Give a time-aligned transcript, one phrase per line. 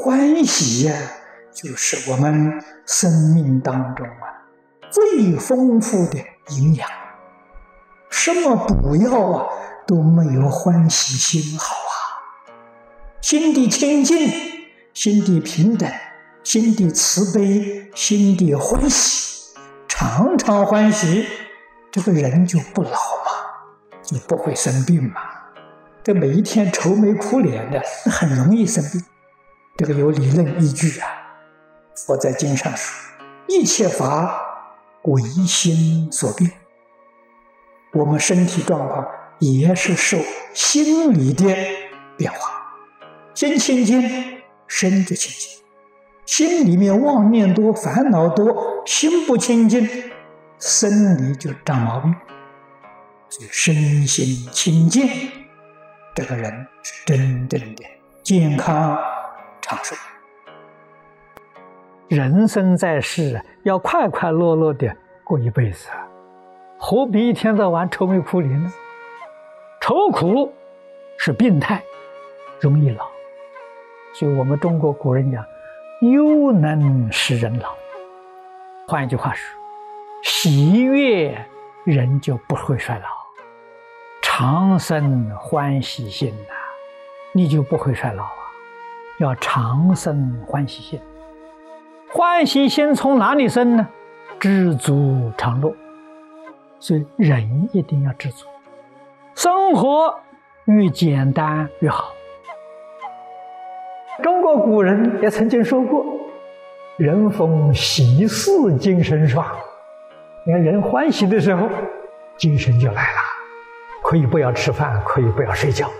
[0.00, 0.94] 欢喜呀，
[1.52, 4.46] 就是我们生命当中啊
[4.90, 6.18] 最丰富的
[6.50, 6.88] 营养。
[8.08, 9.46] 什么补药啊
[9.88, 11.98] 都没有欢喜心好啊！
[13.20, 14.30] 心地清净，
[14.94, 15.90] 心地平等，
[16.44, 19.52] 心地慈悲，心地欢喜，
[19.88, 21.26] 常常欢喜，
[21.90, 23.32] 这个人就不老嘛，
[24.02, 25.20] 就不会生病嘛。
[26.04, 29.04] 这每一天愁眉苦脸的，很容易生病。
[29.78, 31.08] 这个有理论依据啊。
[31.94, 32.92] 佛在经上说
[33.46, 34.40] ：“一切法
[35.04, 36.50] 唯心所变。”
[37.94, 39.06] 我们身体状况
[39.38, 40.18] 也是受
[40.52, 41.44] 心理的
[42.16, 42.38] 变化，
[43.34, 44.02] 心清净，
[44.66, 45.62] 身就清净；
[46.26, 49.88] 心里面妄念多、烦恼多，心不清净，
[50.58, 52.12] 身里就长毛病。
[53.28, 55.08] 所以身心清净，
[56.16, 57.84] 这个人是真正的
[58.24, 58.98] 健康
[59.60, 59.96] 长寿。
[62.08, 65.88] 人生在世，要快快乐乐的过一辈子。
[66.78, 68.72] 何必一天到晚愁眉苦脸呢？
[69.80, 70.52] 愁苦
[71.18, 71.82] 是病态，
[72.60, 73.06] 容易老。
[74.14, 75.44] 所以我们中国古人讲
[76.00, 77.74] ：“忧能使人老。”
[78.88, 79.58] 换一句话说，
[80.22, 81.38] 喜悦
[81.84, 83.06] 人就不会衰老，
[84.22, 86.54] 长生欢喜心呐，
[87.32, 88.37] 你就不会衰老。
[89.18, 91.00] 要常生欢喜心，
[92.12, 93.88] 欢喜心从哪里生呢？
[94.38, 95.74] 知足常乐。
[96.78, 98.46] 所以，人一定要知足，
[99.34, 100.14] 生活
[100.66, 102.12] 越简单越好。
[104.22, 106.06] 中国古人也曾经说过
[106.96, 109.44] ：“人逢喜事精神爽。”
[110.46, 111.68] 你看，人欢喜的时候，
[112.36, 113.18] 精神就来了，
[114.04, 115.90] 可以不要吃饭，可以不要睡觉，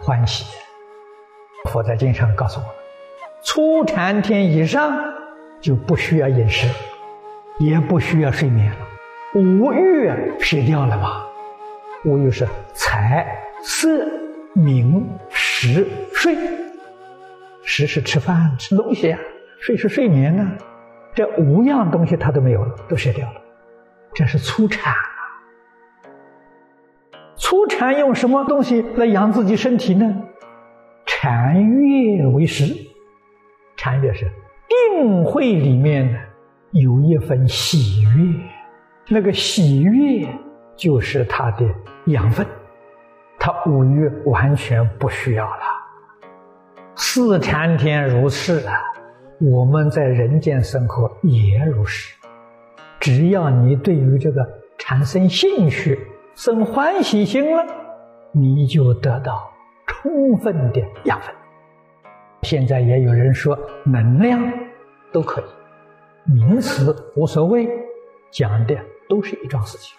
[0.00, 0.44] 欢喜。
[1.76, 2.74] 佛在经上告诉我们：
[3.42, 4.98] 初禅天以上
[5.60, 6.66] 就不需要饮食，
[7.58, 8.76] 也不需要睡眠了。
[9.34, 10.10] 五欲
[10.40, 11.26] 撇掉了吧？
[12.06, 13.26] 五欲是财、
[13.60, 14.08] 色、
[14.54, 16.34] 名、食、睡。
[17.62, 19.18] 食是吃饭吃东西啊，
[19.60, 20.50] 睡是睡眠啊。
[21.14, 23.42] 这五样东西他都没有了，都舍掉了。
[24.14, 24.98] 这是初禅啊。
[27.36, 30.22] 初禅用什么东西来养自己身体呢？
[31.26, 32.72] 禅悦为食。
[33.76, 34.30] 禅悦是
[34.68, 36.16] 定慧里面
[36.70, 38.40] 有一份喜悦。
[39.08, 40.28] 那个喜悦
[40.76, 41.68] 就是他的
[42.06, 42.46] 养分，
[43.40, 45.62] 他五欲完全不需要了。
[46.94, 48.74] 四禅天如是啊，
[49.40, 52.14] 我们在人间生活也如是。
[53.00, 54.48] 只要你对于这个
[54.78, 55.98] 产生兴趣、
[56.36, 57.66] 生欢喜心了，
[58.30, 59.50] 你就得到
[60.06, 61.34] 充分的养分。
[62.42, 64.40] 现在也有人说能量
[65.12, 67.68] 都可以，名词无所谓，
[68.30, 68.76] 讲的。
[69.08, 69.96] 都是一桩事情，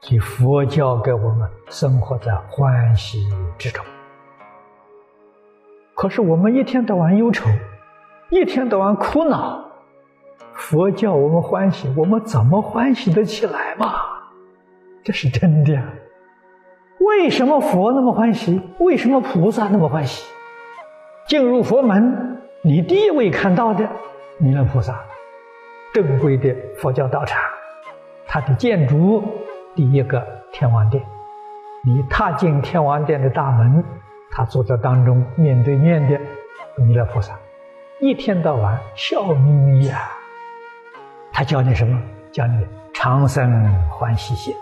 [0.00, 3.28] 所以佛教给我们生活在欢喜
[3.58, 3.84] 之中。
[5.94, 7.46] 可是我们一天到晚忧愁，
[8.30, 9.70] 一天到晚苦恼，
[10.54, 13.96] 佛教我们欢喜，我们怎么欢喜得起来嘛？
[15.04, 15.78] 这是真的。
[17.06, 18.60] 为什么佛那么欢喜？
[18.78, 20.24] 为什么菩萨那么欢喜？
[21.26, 23.88] 进入佛门，你第一位看到的
[24.38, 25.00] 弥勒菩萨，
[25.94, 27.40] 正规的佛教道场。
[28.26, 29.22] 它的建筑，
[29.74, 31.02] 第一个天王殿，
[31.84, 33.82] 你踏进天王殿的大门，
[34.30, 36.18] 他坐在当中，面对面的
[36.76, 37.34] 弥勒菩萨，
[38.00, 40.10] 一天到晚笑眯眯呀。
[41.32, 42.00] 他教你什么？
[42.30, 44.54] 教你长生欢喜心，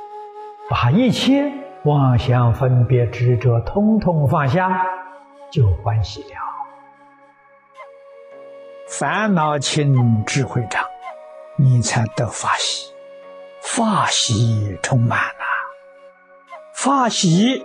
[0.69, 1.53] 把一切
[1.85, 4.85] 妄想分别执着通通放下，
[5.51, 6.37] 就欢喜了。
[8.87, 10.85] 烦恼轻，智慧长，
[11.57, 12.93] 你才得法喜。
[13.63, 15.45] 法喜充满了，
[16.75, 17.63] 法喜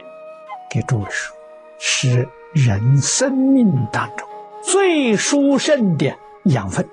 [0.69, 1.35] 给诸位说，
[1.77, 4.25] 是人生命当中
[4.61, 6.87] 最殊胜的养分，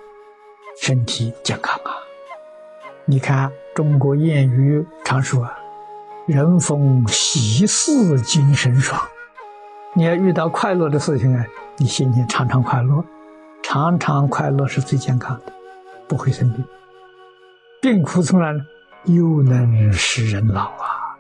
[0.81, 1.95] 身体健康啊！
[3.05, 5.59] 你看中国谚语常说啊
[6.27, 9.01] ：“人逢喜事精神爽。”
[9.95, 11.45] 你要遇到快乐的事情啊，
[11.77, 13.05] 你心情常常快乐，
[13.63, 15.53] 常常快乐是最健康的，
[16.09, 16.65] 不会生病。
[17.81, 18.61] 病苦从哪呢？
[19.05, 21.19] 又能使人老啊！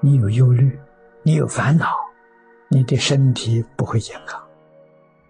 [0.00, 0.78] 你有忧虑，
[1.22, 1.86] 你有烦恼，
[2.68, 4.40] 你的身体不会健康。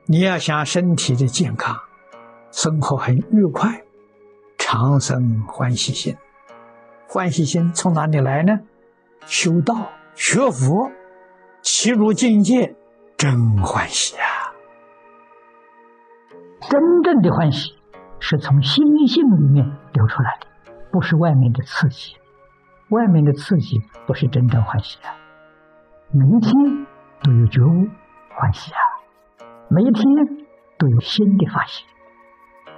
[0.07, 1.79] 你要想身体的健康，
[2.51, 3.83] 生活很愉快，
[4.59, 6.17] 长生欢喜心。
[7.09, 8.59] 欢喜心从哪里来呢？
[9.27, 10.91] 修道学佛，
[11.61, 12.77] 其如境界，
[13.17, 14.55] 真欢喜啊！
[16.61, 17.73] 真正的欢喜
[18.21, 22.17] 是从心性里面流出来的，不是外面的刺激。
[22.91, 25.11] 外面的刺激不是真正欢喜啊！
[26.13, 26.87] 每一天
[27.25, 27.89] 都有觉悟，
[28.31, 28.79] 欢喜啊！
[29.69, 30.05] 每一天
[30.79, 31.85] 都有新的发现，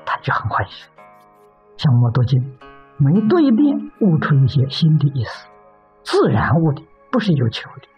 [0.07, 0.89] 他就很欢喜。
[1.77, 2.59] 像我读经，
[2.97, 5.48] 每读一遍，悟出一些新的意思，
[6.11, 7.89] 自然物的，不是有求的，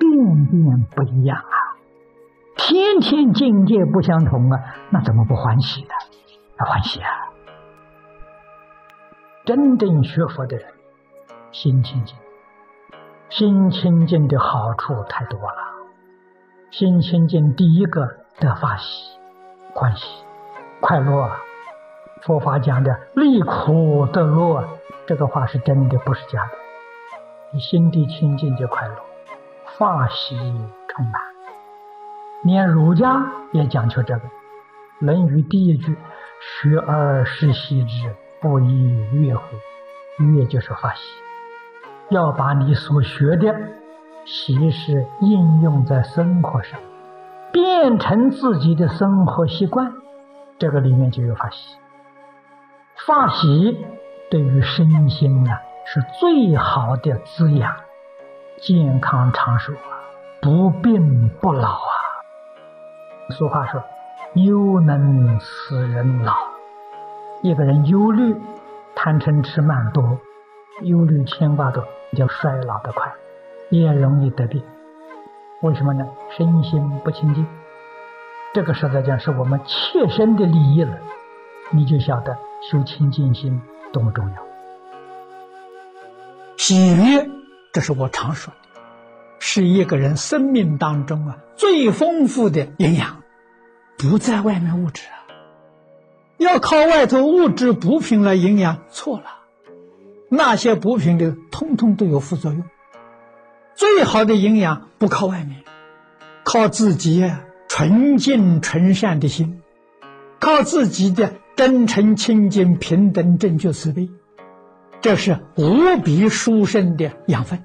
[0.00, 1.78] 遍遍不一样啊！
[2.56, 5.90] 天天境界不相同啊，那怎么不欢喜呢？
[6.58, 7.08] 要欢喜啊！
[9.44, 10.66] 真正学佛的人。
[11.52, 12.16] 心清净，
[13.28, 15.56] 心清净的好处太多了。
[16.72, 18.08] 心清净，第一个
[18.40, 19.18] 得法喜、
[19.72, 20.24] 欢喜、
[20.80, 21.30] 快乐。
[22.22, 24.64] 佛法讲的“离苦得乐”，
[25.06, 26.59] 这个话是真的，不是假的。
[27.52, 28.94] 你心地清净就快乐，
[29.76, 31.14] 法喜充满。
[32.44, 34.20] 连儒家也讲究这个，
[35.00, 35.96] 《论语》第一句
[36.62, 39.42] ：“学而时习之，不亦说乎
[40.22, 41.02] ？”“乐就是法喜。
[42.10, 43.52] 要把你所学的
[44.24, 46.78] 习事应用在生活上，
[47.52, 49.92] 变成自己的生活习惯，
[50.56, 51.76] 这个里面就有法喜。
[53.06, 53.76] 法喜
[54.30, 57.74] 对于身心啊是最好的滋养，
[58.60, 60.04] 健康长寿啊，
[60.40, 61.92] 不病不老啊。
[63.30, 63.82] 俗话说
[64.34, 66.34] ：“忧能使人老。”
[67.42, 68.36] 一个人忧虑、
[68.94, 70.18] 贪嗔痴慢多。
[70.82, 71.84] 忧虑牵挂多，
[72.16, 73.12] 就衰老的快，
[73.68, 74.62] 也容易得病。
[75.60, 76.06] 为什么呢？
[76.30, 77.46] 身心不清净。
[78.54, 80.96] 这个实在讲是我们切身的利益了。
[81.70, 83.60] 你就晓得修清净心
[83.92, 84.49] 多么重要。
[86.70, 87.28] 喜悦，
[87.72, 88.80] 这是我常说的，
[89.40, 93.24] 是一个人生命当中啊最丰富的营养，
[93.98, 95.18] 不在外面物质啊。
[96.38, 99.24] 要靠外头物质补品来营养，错了。
[100.28, 102.62] 那些补品的，通通都有副作用。
[103.74, 105.64] 最好的营养不靠外面，
[106.44, 107.28] 靠自己
[107.68, 109.60] 纯净纯善的心，
[110.38, 114.08] 靠自己的真诚清净平等正觉慈悲，
[115.00, 117.64] 这是无比殊胜的养分。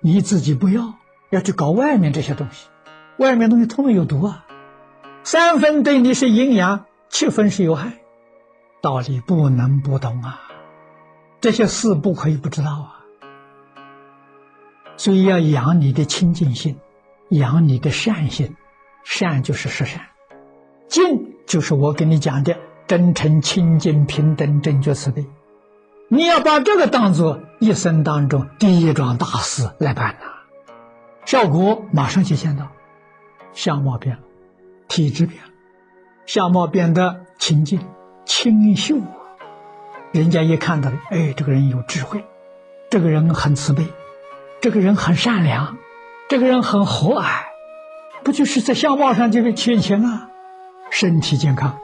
[0.00, 0.94] 你自己不要，
[1.30, 2.68] 要去搞外面这些东西，
[3.18, 4.46] 外面东西通通有毒啊。
[5.24, 7.98] 三分对你是营养，七分是有害，
[8.80, 10.40] 道理不能不懂啊。
[11.40, 13.04] 这些事不可以不知道啊，
[14.96, 16.78] 所以要养你的清净心，
[17.30, 18.56] 养你的善心，
[19.04, 20.00] 善就是实善，
[20.86, 22.56] 净就是我跟你讲的
[22.86, 25.24] 真诚、清净、平等、正觉、慈悲。
[26.10, 30.26] 你要把这个当做一生当中第一桩大事来办呐，
[31.26, 32.66] 效果马上就见到，
[33.52, 34.22] 相貌变了，
[34.88, 35.50] 体质变了，
[36.24, 37.78] 相貌变得清净、
[38.24, 38.96] 清秀。
[40.12, 42.24] 人家一看到的，哎，这个人有智慧，
[42.88, 43.86] 这个人很慈悲，
[44.62, 45.76] 这个人很善良，
[46.30, 47.26] 这个人很和蔼，
[48.24, 50.30] 不就是在相貌上就被牵强啊？
[50.88, 51.78] 身体健康，